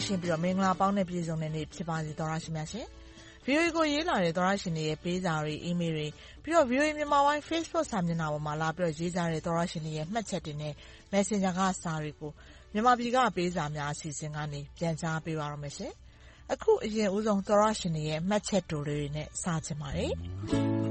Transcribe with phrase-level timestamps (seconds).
[0.00, 2.86] င်းရှင်းပြီးတော့မင်္ဂလာပေါင်းနဲ့ပြည့်စုံတဲ့နေ့ဖြစ်ပါစေသောတရှင်များရှင်။
[3.46, 6.06] VOA ကိုရေးလာတဲ့သောတရှင်တွေရဲ့ပေးစာတွေ၊အီးမေးလ်တွေ၊
[6.42, 10.74] ပြီးတော့ VOA မြန်မာပိုင်း Facebook စာမျက်နှာပေါ်မှာလာပြီးရေးကြတဲ့သောတရှင်တွေရဲ့မှတ်ချက်တွေနဲ့
[11.12, 12.30] Messenger ကစာတွေကို
[12.72, 15.74] မြန်မာပြည်ကပေးစာများအစီအစဉ်ကနေပြန်ကြားပေးပါတော့မယ်။
[16.52, 20.12] အခုအရင်ဦးဆုံးသောတရှင်တွေရဲ့မှတ်ချက်တိုလေးတွေနဲ့စချင်ပါတယ်။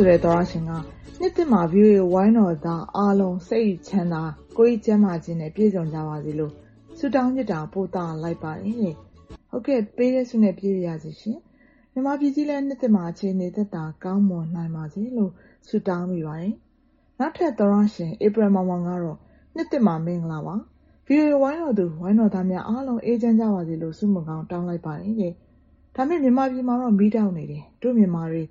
[0.00, 0.72] ဆိုတဲ့သောတရှင်က
[1.20, 4.22] နှစ်သစ်မှာ VOA ဝိုင်းတော်သားအားလုံးစိတ်ချမ်းသာ၊
[4.56, 6.52] ကိုယ်ကျန်းမာခြင်းနဲ့ပြည့်စုံကြပါစေလို့
[6.98, 8.94] ဆုတောင်းမေတ္တာပို့သလိုက်ပါတယ်။
[9.50, 11.38] ဟုတ်ကဲ့ပေးတဲ့ဆုနဲ့ပြည့်ပါရစေရှင်။
[11.92, 15.32] မြန်မာပြည်ကြီးလည်းနှစ်သစ်မှာအခြေအနေသက်သာကောင်းမွန်နိုင်ပါစေလို့
[15.68, 16.54] ဆုတောင်းမိပါတယ်။
[17.18, 19.18] နောက်ထပ်သောတရှင်ဧပြီမောင်မောင်ကတော့
[19.54, 20.54] နှစ်သစ်မှာမင်္ဂလာပါ။
[21.08, 25.32] VOA ဝိုင်းတော်သူဝိုင်းတော်သားများအားလုံးအေးချမ်းကြပါစေလို့ဆုမွန်ကောင်းတောင်းလိုက်ပါတယ်။
[25.96, 28.42] ဒါပေမဲ့မြန်မာပြည်မှာတော့မီးတောက်နေတယ်။တို့မြန်မာတွေ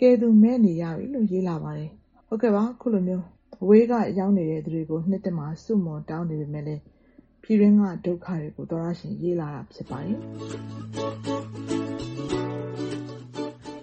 [0.00, 1.90] ကယ်သူမဲ့နေရပြီလို့ရေးလာပါတယ်
[2.28, 3.24] ဟုတ်ကဲ့ပါခုလိုမျိုး
[3.62, 6.82] အဝေးကရောက်နေတဲ့သူတွေကိုနှစ်သက်မှာစုမွန်တောင်းနေပေမဲ့လည်း
[7.42, 10.18] ပြည်ရင်းကဒုက္ခတွေကိုသောရရှင်ရေးလာတာဖြစ်ပါတယ်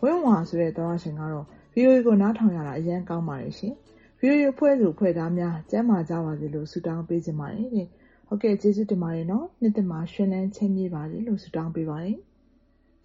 [0.01, 3.73] ဝင်းဝါဆိုတဲ့သောရရှင်ကတော့ VOA ကိုနားထောင်ရတာအရန်ကောင်းပါတယ်ရှင်
[4.19, 7.87] VOA ဖွဲ့သူဖွဲ့သားများကျမ်းမာကြပါစေလို့ဆုတောင်းပေးခြင်းပါတယ်တဲ့
[8.27, 12.17] ဟုတ်ကဲ့ကျေးဇူးတင်ပါတယ်နော်နှစ်သက်မှာရှင်လန်းချမ်းမြေ့ပါစေလို့ဆုတောင်းပေးပါတယ်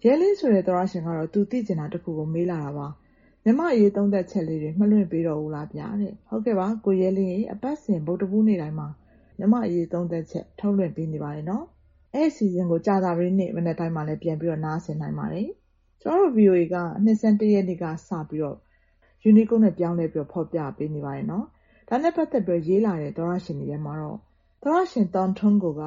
[0.05, 2.87] ရဲလေးဆိုတဲ့သောရရှင်ကတော့သူသိကျင်တာတခုကိုမေးလာတာပါ
[3.45, 8.87] မြန်မာ့အရေးသုံးသပ်ချက်လေးတွေမလွှင့်ပေးတော့ဘူးလားဗျာတဲ့။ဟုတ်ကဲ့ပါကိုရဲလင်းရေအပတ်စဉ်ဗုဒ္ဓဟူးနေ့တိုင်းမှာ
[9.37, 11.65] မြန်မာ့အရေးသုံးသပ်ချက်ထုတ်လွှင့်ပေးနေပါတယ်နော်။
[12.13, 15.47] အဲ့ဒီအစီအစဉ်ကိုကြာသပတေးနေ့မနက်တိုင်းမှာလည်းပြန်ပြီးတော့နားဆင်နိုင်ပါတယ်။
[16.01, 18.57] ကျမတို့ VOA ကနှစ်ဆန်း၁ရက်နေ့ကစပြီးတော့
[19.29, 21.45] Unicode နဲ့ပြောင်းလဲပြီးတော့ဖော်ပြပေးနေပါတယ်နော်။
[21.89, 24.17] ဒါနဲ့ပတ်သက်ပြီးရေးလာတဲ့သောတရှင်တွေထဲမှာတော့
[24.63, 25.81] သောတရှင် Tom Tungo က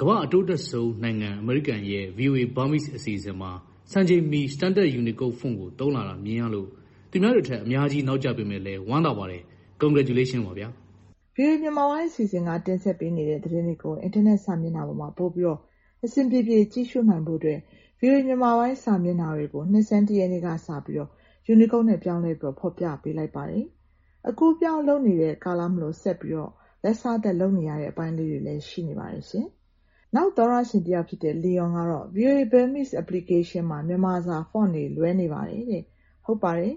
[0.00, 3.52] ကမ္ဘာ့အတိုးတက်ဆုံးနိုင်ငံအမေရိကန်ရဲ့ VOA Burmese အစီအစဉ်မှာ
[3.92, 6.68] စံချိန်မီ Standard Unicode Font ကိုသုံးလာတာမြင်ရလို့
[7.14, 9.42] သူများတွေထက်အများကြီးနောက်ကျပေမယ့်လည်းဝမ်းသာပါတယ်။
[9.82, 10.68] Congratulations ပါဗျာ။
[11.36, 15.60] VOA မြန်မာပိုင်းအစီအစဉ်က တင်ဆက်ပေးနေတဲ့ သတင်းတွေကို အင်တာနက်စာမျက်နှာပေါ်မှာ ပို့ပြီးတော့
[16.04, 17.60] အဆင်ပြေပြေ ကြည့်ရှုနိုင်ဖို့အတွက်
[18.00, 21.10] VOA မြန်မာပိုင်းစာမျက်နှာတွေကို နှစ်ဆန်း ၁ ရက်နေ့ကစပြီးတော့
[21.54, 23.64] Unicode နဲ့ ပြောင်းလဲပြီးတော့ ဖော်ပြပေးလိုက်ပါတယ်။
[24.28, 26.52] အကူးအပြောင်းလုပ်နေတဲ့ကာလမို့ ဆက်ပြီးတော့
[26.82, 29.46] လက်စားသက်လုပ်နေရတဲ့အပိုင်းလေးတွေလည်း ရှိနေပါတယ်ရှင်။
[30.14, 35.82] နောက် သောတရှင်တယောက်ဖြစ်တဲ့ Leon ကတော့ VOA Burmese application မှာ မြန်မာစာ font တွေ လွဲနေပါတယ်တဲ့။
[36.24, 36.74] ဟုတ်ပါတယ်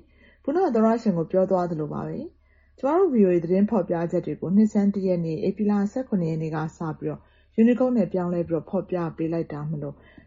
[0.48, 2.18] ခုနသောတရှင်ကိုပြောသွားသလိုပါပဲ။
[2.80, 7.22] ကျမတို့ VOA သတင်းဖော်ပြချက်တွေကိုနှစ်ဆန်း၁ရက်နေ့ဧပြီလ၁၇ရက်နေ့ကစပြီးတော့
[7.62, 9.82] Unicode နဲ့ပြောင်းလဲပြီးတော့ဖော်ပြပေးလိုက်တာမို့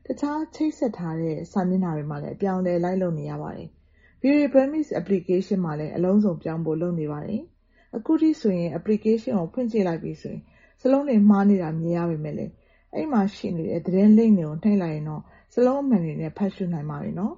[0.06, 3.68] တခြားချိတ်ဆက်ထားတဲ့စာမျက်နှာတွေမှာလည်းအပြောင်းအလဲလိုက်လုပ်နေရပါတယ်။
[4.22, 7.42] VOA Burmese application မှာလည်းအလုံးစုံပြောင်းဖို့လုပ်နေပါတယ်။
[7.96, 10.42] အခုထိဆိုရင် application ကိုဖွင့်ကြည့်လိုက်ပြီဆိုရင်
[10.80, 12.52] စာလုံးတွေမှားနေတာမြင်ရပေမဲ့လည်း
[12.94, 15.22] အဲဒီမှာရှိနေတဲ့သတင်း link တွေကိုနှိပ်လိုက်ရင်တော့
[15.54, 17.34] စာလုံးအမှန်တွေနဲ့ဖတ်ရှုနိုင်ပါတယ်နော်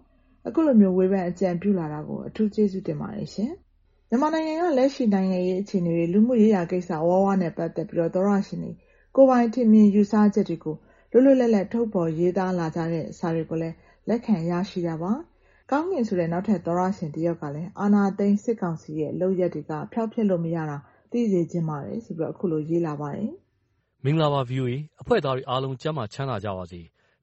[0.47, 3.53] အခုလိုမျိုး ဝေဖန်အကြံပြုလာတာကို အထူးကျေးဇူးတင်ပါတယ်ရှင်။
[4.09, 8.73] မြန်မာနိုင်ငံက လက်ရှိ နိုင်ငံရေးအခြေအနေတွေ၊လူမှုရေးရာကိစ္စ အဝဝနဲ့ ပတ်သက်ပြီး သောတရှင်တွေ
[9.17, 10.77] ကိုယ်ပိုင်ထင်မြင်ယူဆချက်တွေကို
[11.12, 13.77] လွတ်လွတ်လပ်လပ် ထုတ်ဖော်ရေးသားလာကြတဲ့ စာတွေကိုလည်း
[14.09, 15.12] လက်ခံရရှိတာပါ။
[15.71, 20.77] ကောင်းကင်ဆိုတဲ့ နောက်ထပ်သောတရှင်တယောက်ကလည်း အာဏာသိမ်းစစ်ကောင်စီရဲ့ လုပ်ရပ်တွေက ဖျောက်ဖျက်လို့မရတာ
[21.12, 23.31] သိစေချင်ပါတယ်ဆိုပြီး အခုလို ရေးလာပါတယ်။
[24.05, 26.81] မင်္ဂလာပါ VOA အဖွဲ့သားတွေအားလုံး ကျန်းမာချမ်းသာကြပါစေ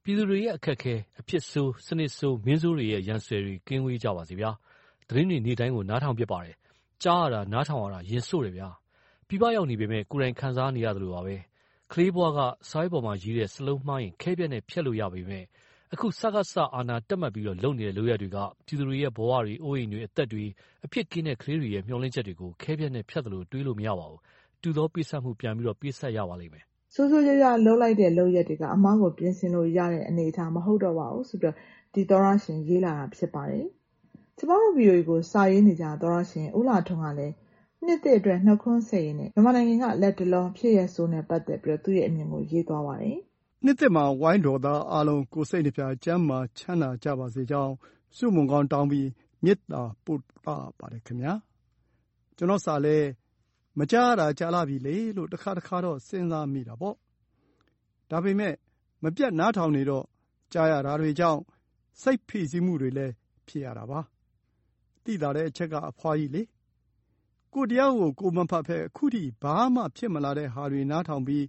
[0.08, 4.50] ပြည်သူတွေရဲ့ အခက်အခဲ အဖြစ်ဆိုး စနစ်ဆိုး မင်းဆိုးတွေရဲ့ ရန်ဆွဲတွေ ကင်းဝေးကြပါစေဗျာ
[5.08, 6.56] သတင်းတွေ နေ့တိုင်းကို နားထောင်ဖြစ်ပါတယ်
[7.02, 8.68] ကြားရတာ နားထောင်ရတာ ရင်ဆို့တယ်ဗျာ
[9.28, 11.36] ပြပရောက်နေပေမဲ့ကိုယ်တိုင်ခံစားနေရတယ်လို့ပါပဲ
[11.92, 12.38] ကလေးဘွားက
[12.70, 15.44] စာရေးပေါ်မှာရေးတဲ့စလုံးမှားရင် ခဲပြက်နဲ့ဖြတ်လို့ရပေမဲ့
[15.92, 20.44] အခု စကားစအာနာတက်မှတ်ပြီးတော့ လုံနေတဲ့ လုပ်ရတွေက ပြည်သူတွေရဲ့ ဘဝတွေ အိုးအိမ်တွေ အသက်တွေ
[20.84, 24.20] အဖြစ်ကင်းတဲ့ ကလေးတွေရဲ့ မျှော်လင့်ချက်တွေကို ခဲပြက်နဲ့ဖြတ်တယ်လို့တွေးလို့မရပါဘူး
[24.62, 26.67] တူသောပိဆက်မှု ပြန်ပြီးတော့ပိဆက်ရပါလိမ့်မယ်
[27.00, 31.54] ဆိုးဆိုးရွားရွားလှုပ်လိုက်တဲ့လုပ်ရက်တွေကအမားကိုပြင်ဆင်လို့ရတဲ့အနေအထားမဟုတ်တော့ပါဘူးဆိုပြီး
[31.94, 33.66] ဒီသောရရှင်ရေးလာတာဖြစ်ပါတယ်။
[34.38, 37.34] ကျမတို့ VOA ကိုစာရေးနေကြသောတရှင်ဦးလှထွန်းကလည်း
[37.84, 43.16] နှစ်သစ်အတွက်နှုတ်ခွန်းဆက်ရင်းနဲ့မြန်မာနိုင်ငံကလတ်တလောဖြစ်ရပ်ဆိုးနဲ့ပတ်သက်ပြီးသူ့ရဲ့အမြင်ကိုရေးသွားပါတယ်။
[43.64, 47.74] “နှစ်သစ်မှာဝိုင်းတော်သားအားလုံးကိုယ်စိတ်နှစ်ဖြာကျန်းမာချမ်းသာကြပါစေကြောင်း
[48.16, 49.08] ဆုမွန်ကောင်းတောင်းပြီး
[49.44, 50.24] မေတ္တာပို့သ
[50.78, 51.34] ပါတယ်ခင်ဗျာ။
[52.36, 53.06] ကျနော့်စာလည်း
[53.78, 56.96] မကြားရတာကြာလှပြီလေလို့တခါတခါတော့စဉ်းစားမိတာပေါ့။
[58.10, 58.54] ဒါပေမဲ့
[59.02, 60.04] မပြတ်နားထောင်နေတော့
[60.52, 61.40] ကြားရတာတွေကြောင့်
[62.02, 63.12] စိတ်ဖိစီးမှုတွေလည်း
[63.48, 64.00] ဖြစ်ရတာပါ။
[65.04, 66.42] သိသာတဲ့အချက်ကအဖွားကြီးလေ။
[67.54, 71.44] ကိုယ့်တရားကိုကိုယ်မဖတ်ဘဲခုထိဘာမှဖြစ်မလာတဲ့ဟာတွေနားထောင်ပြီး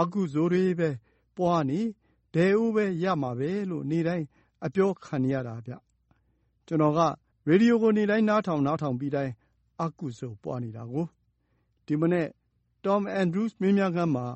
[0.00, 0.90] အကုသိုလ်တွေပဲ
[1.36, 1.80] ပွားနေ
[2.34, 4.26] ဒဲအိုးပဲရမှာပဲလို့နေ့တိုင်း
[4.66, 5.72] အပြောခံနေရတာဗျ။
[6.66, 7.00] ကျနော်က
[7.48, 9.32] ရေဒီယိုကိုနေ့တိုင်းနားထောင်နားထောင်ပြီးတိုင်း
[9.82, 11.06] အကုသိုလ်ပွားနေတာကို။
[11.86, 12.28] ဒီမနက်
[12.84, 14.26] Tom Andrews မေးမြန်းခန်းမှာ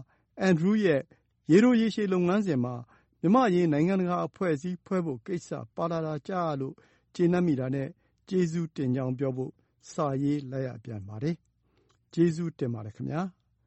[0.40, 1.02] အန်ဒရူးရဲ့
[1.50, 2.74] ရေတိုရေရှည်လုပ်ငန်းစဉ်မှာ
[3.20, 6.74] မြန်မာ့အရေး နိုင်ငံတကာအဖွဲ့အစည်းဖွဲ့ဖို့ကိစ္စပါလာတာကြားရလို့
[7.14, 7.88] ကျေနပ်မိတာနဲ့
[8.28, 9.52] ကျေးဇူးတင်ကြောင်းပြောဖို့
[9.92, 11.34] စာရေးလိုက်ရပြန်ပါတယ်။
[12.12, 13.22] ကျေးဇူးတင်ပါတယ်ခင်ဗျာ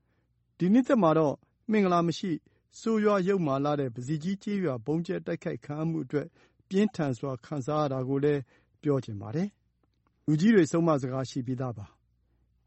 [0.58, 1.36] ။ဒီနှစ်သစ်မှာတော့
[1.72, 2.32] မင်္ဂလာမရှိ၊
[2.80, 6.28] ဆိုးရွားယုတ်မာလှတဲ့ ပဇီကြီးကျေးရွာ ဗုံးကြဲတိုက်ခိုက်ခံရမှုအတွက်
[6.70, 8.42] ပြင်းထန်စွာ ခံစားရတာကိုလည်း
[8.84, 9.48] ပြောချင်ပါတယ်။
[10.26, 11.88] လူကြီးတွေ ဆုံးမစကား ရှိပြီးသားပါ။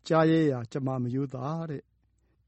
[0.08, 1.82] ကြားရဲရာကျမမရိုးသားတဲ့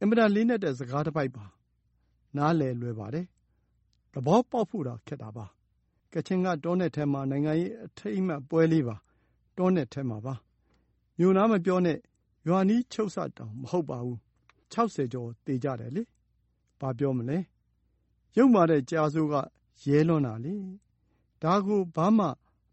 [0.00, 1.44] အင်မတန်လေးနက်တဲ့စကားတပိုက်ပါ။
[2.36, 3.26] နားလည်လွယ်ပါတယ်။
[4.12, 5.46] သဘောပေါက်ဖို့သာခက်တာပါ။
[6.12, 8.96] ကချင်ကတောနက်ထဲမှာနိုင်ငံရေးအထိမ်းအမှတ်ပွဲလေးပါ။
[9.56, 10.34] တောနက်ထဲမှာပါ။
[11.18, 11.98] မြို့နားမပြောနဲ့
[12.48, 14.18] ရွာနီးချုပ်စပ်တောင်မဟုတ်ပါဘူး။
[14.72, 16.02] ၆၀ကျော်သေကြတယ်လေ။
[16.80, 17.38] ဘာပြောမလဲ။
[18.36, 19.34] ယုတ်မာတဲ့ကျားဆိုးက
[19.88, 20.54] ရဲလွန်းတာလေ။
[21.42, 22.26] ဒါကိုဘာမှ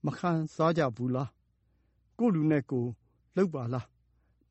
[0.05, 1.29] မခံစားကြဘူးလား။
[2.19, 2.89] ကိုယ့်လူနဲ့ကိုယ်
[3.37, 3.85] လုပ်ပါလား။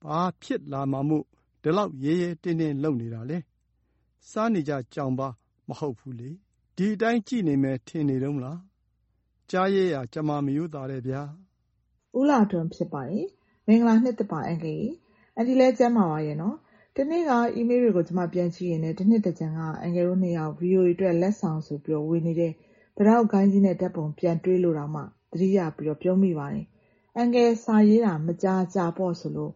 [0.07, 1.25] ဘာဖြစ်လာမှာမို့
[1.63, 3.39] ဒီလောက်ရဲရဲတင်းတင်းလုပ်နေတာလဲ။
[4.31, 5.29] စားနေကြကြောင်ပါ
[5.69, 6.31] မဟုတ်ဘူးလေ။
[6.77, 8.59] ဒီအတိုင်းကြည့်နေမယ်ထင်နေတုန်းလား။
[9.51, 11.23] ကြားရဲရာကျမမရိုးသားတယ်ဗျာ။
[12.19, 13.27] ဦးလှထွန်းဖြစ်ပါတယ်။
[13.67, 14.85] မင်္ဂလာနှစ်သစ်ပါအန်ကယ်။
[15.37, 16.57] အန်တီလည်းကျန်းမာပါရဲ့နော်။
[16.97, 22.53] တနေ့ကအီးမေးလ်တွေကိုကျမပြန်ကြည့်ရင်းနဲ့တနှစ်သင်္ကြန်ကအန်ကယ်တို့နှစ်ယောက်ဗွီအိုအေအတွက်လက်ဆောင်ဆိုပြီးဝေနေတဲ့
[22.97, 25.03] ပိတောက်ဂိုဏ်းကြီးနဲ့ဓာတ်ပုံပြန်တွေ့လို့တောင်မှ
[25.33, 26.67] သတိရပြီးပြုံးမိပါတယ်။
[27.17, 29.53] အန်ကယ်စာရေးတာမကြာကြာပေါ့ဆိုလို့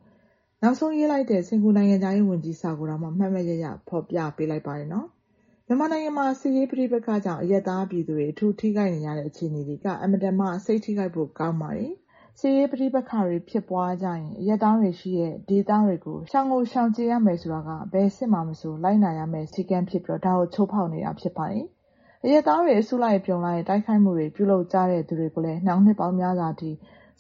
[0.62, 5.06] နောက်ဆုံးရေးလိုက်တဲ့စင်္ကာပူနိုင်ငံခြားရေးဝန်ကြီးစာကိုတောင်မှမှတ်မှတ်ရရဖော်ပြပေးလိုက်ပါတယ်နော်။
[5.66, 11.92] မြန်မာနိုင်ငံမှာစစ်ရေးပဋိပက္ခကြောင့်အရပ်သားပြည်သူတွေအထူးထိခိုက်နေရတဲ့အခြေအနေတွေကအင်မတန်မှစိတ်ထိခိုက်ဖို့ကောင်းပါတယ်။
[12.40, 21.66] စစ်ရေးပဋိပက္ခတွေဖြစ်ပွားကြရင်အရပ်သားတွေရှိတဲ့ဒေသတွေကိုရှောင်ကိုရှောင်ကြဉ်ရမယ်ဆိုတာကဘယ်စစ်မှာမဆိုလိုက်နာရမယ့်စည်းကမ်းဖြစ်ပြီးဒါကိုချိုးဖောက်နေတာဖြစ်ပါတယ်။
[22.24, 26.70] အရပ်သားတွေအစုလိုက်အပြုံလိုက်တိုက်ခိုက်မှုတွေပြုလုပ်ကြတဲ့သူတွေကိုလည်းနှောင်နှစ်ပေါင်းများစွာအထိ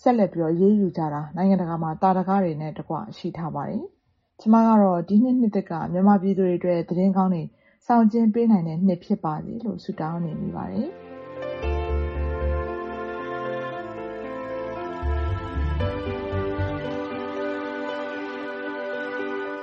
[0.02, 3.84] ဆက်လက်ပြီးတော့အရေးယူကြတာနိုင်ငံတကာမှာသာဓကတွေနဲ့တကွရှိထားပါတယ်။
[4.40, 7.42] ကျမကတော့ဒီနှစ်နှစ်သစ်ကမြန်မာပြည်သူတွေအတွက်သတင်းကောင်းတွေ
[7.86, 10.88] ဆောင်ကျဉ်ပေးနိုင်တဲ့နှစ်ဖြစ်ပါစေလို့ဆုတောင်းနေမိပါတယ်။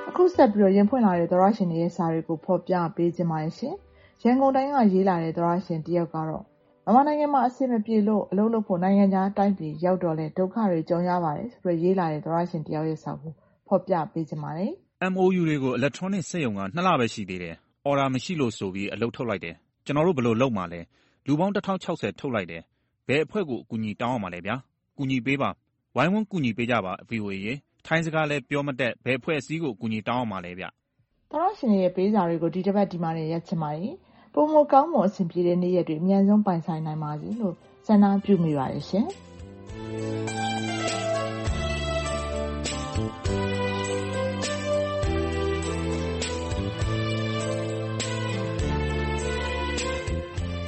[0.10, 3.76] အခုဆက်ပြီးရင်ဖွင့်လာတဲ့သောတရှင်တွေရဲ့စာတွေကိုဖော်ပြပေးချင်ပါတယ်ရှင်။
[4.24, 6.46] ရန်ကုန်တိုင်းကရေးလာတဲ့သောတရှင်တယောက်ကတော့
[6.86, 13.32] မြန်မာနိုင်ငံမှာ အဆင်မပြေလို့ အလုပ်လုပ်ဖို့ နိုင်ငံခြားတိုင်းပြည်ရောက်တော့လည်း ဒုက္ခတွေ ကြုံရပါတယ်ဆိုပြီး ရေးလာတဲ့ သောတရှင်တယောက်ရဲ့စာကို
[13.68, 14.72] ဖော်ပြပေးချင်ပါတယ်။
[15.12, 17.56] MoU တွေကို အီလက်ထရောနစ်စက်ရုံက ၂ လပဲ ရှိသေးတယ်။
[17.86, 19.56] အော်ဒါမရှိလို့ဆိုပြီး အလုပ်ထုတ်လိုက်တယ်။
[19.86, 20.82] ကျနော်တို့ ဘယ်လိုလုပ်မှာလဲ။
[21.28, 22.62] လူပေါင်း ၁၀၆၀ ထုတ်လိုက်တယ်။
[23.08, 24.56] ဘယ်အဖွဲ့ကို အကူအညီတောင်းရမှာလဲဗျာ။
[24.98, 25.50] ကူညီပေးပါ။
[25.96, 27.54] ဝိုင်းဝန်းကူညီပေးကြပါဗွီအိုအေရေ။
[27.86, 30.66] ထိုင်းစကားလည်း ပြောမတတ် ဘယ်အဖွဲ့အစည်းကို အကူအညီတောင်းရမှာလဲဗျ။
[31.32, 33.96] သောတရှင်တွေရဲ့ ပေးစာတွေကို ဒီတပတ် ဒီမှာတင် ရပ်ချင်ပါတယ်
[34.38, 37.56] ပိုမိုကောင်းမွန်အဆင်ပြေတဲ့နေ့ရက်တွေအမြန်ဆုံးပိုင်ဆိုင်နိုင်ပါစေလို့
[37.88, 39.08] ဆန္ဒပြုမိပါတယ်ရှင်။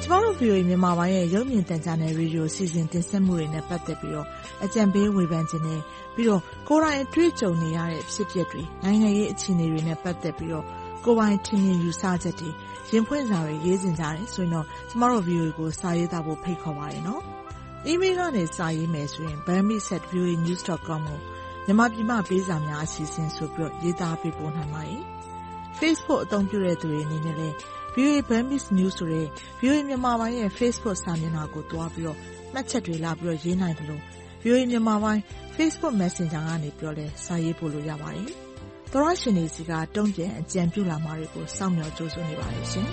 [0.02, 4.14] ကျမတို့ VOA မြန်မာပိုင်းရဲ့ရုပ်မြင်သံကြားနယ်ရေဒီယိုအစီအစဉ်တင်ဆက်မှုတွေနဲ့ပတ်သက်ပြီး
[4.64, 5.80] အကြံပေးဝေဖန်ချင်တယ်။
[6.14, 10.52] ပြီးတော့ကိုယ်တိုင်အတွေ့အကြုံနေရတဲ့ဖြစ်ပျက်တွေ၊နိုင်ငံရေးအခြေအနေတွေနဲ့ပတ်သက်ပြီး
[11.04, 12.50] ကိုယ်ပိုင်ထင်မြင်ယူဆချက်တွေ
[12.90, 17.22] ရင်ဖွင့်စာတွေရေးချင်ကြတယ်ဆိုရင်တော့ကျမတို့ VOA ကိုစာရေးသားဖို့ဖိတ်ခေါ်ပါတယ်နော်။
[17.90, 20.98] email ကနေစာရေးမယ်ဆိုရင် burmese@voanews.com ကို
[21.66, 25.02] မြန်မာပြည်မှပေးစာများအစီအစဉ်ဆိုပြီးရေးသားပေးပို့နိုင်ပါတယ်။
[25.78, 27.54] Facebook အသုံးပြုတဲ့သူတွေအနေနဲ့လည်း
[27.94, 29.26] VOA Burmese News ဆိုတဲ့
[29.60, 32.18] VOA မြန်မာပိုင်းရဲ့ Facebook စာမျက်နှာကိုသွားပြီးတော့
[32.52, 34.02] မှတ်ချက်တွေလာပြီးတော့ရေးနိုင်တယ်လို့
[34.42, 35.22] VOA မြန်မာပိုင်း
[35.54, 38.30] Facebook Messenger ကနေပြောလဲစာရေးပို့လို့ရပါတယ်။
[38.92, 42.88] သောတရှင်တွေဆီကတုံ့ပြန်အကြံပြုလာမှာတွေကိုစောင့်မျှော်ကြိုးစားနေပါတယ်ရှင်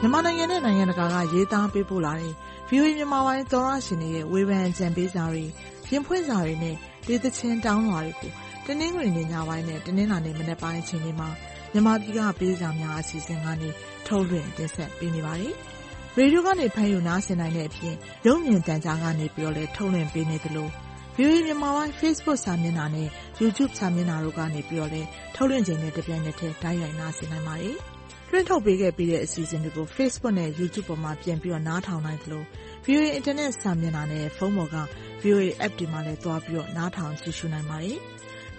[0.00, 2.34] မြန်မာနိုင်ငံနဲ့ နိုင်ငံတကာက ရေးသားပေးပို့လာတဲ့
[2.68, 5.44] VOA မြန်မာပိုင်း သောတရှင်တွေရဲ့ ဝေဖန်အကြံပေးစာတွေ၊
[5.90, 8.32] ရင်ဖွင့်စာတွေနဲ့ ဒေသချင်းတောင်းလွှာတွေကို
[8.66, 11.28] တနင်္ဂနွေနေ့ညပိုင်းနဲ့ တနင်္လာနေ့ မနက်ပိုင်းအချိန်တွေမှာ
[11.72, 13.68] မြန်မာပြည်ကပေးစာများအစီအစဉ်ကနေ
[14.06, 15.54] ထုတ်လွှင့်တင်ဆက်ပေးနေပါတယ်။
[16.16, 17.94] ရေဒီယိုကနေဖမ်းယူနားဆင်နိုင်တဲ့အပြင်
[18.26, 20.68] ရုပ်မြင်သံကြားကနေပြီးတော့လည်းထုတ်လွှင့်ပေးနေသလို
[21.16, 23.08] VOA မြန်မာပိုင်း Facebook စာမျက်နှာနဲ့
[23.40, 27.76] YouTube စာမျက်နှာတို့ကနေပြီးတော့လည်းထုတ်လွှင့်ချိန်နဲ့တပြိုင်နက်တည်းတိုက်ရိုက်နားဆင်နိုင်ပါတယ်။
[28.30, 32.42] လွှင့်ထုတ်ပေးခဲ့ပြီးတဲ့အစီအစဉ်တွေကို Facebook နဲ့ YouTube ပေါ်မှာပြန်ပြီးတော့နားထောင်နိုင်သလို
[32.84, 34.78] VOA Internet စာမျက်နှာနဲ့ဖုန်းပေါ်က
[35.22, 37.98] VOA App တွေမှာလည်းသွားပြီးတော့နားထောင်ကြည့်ရှုနိုင်ပါတယ်။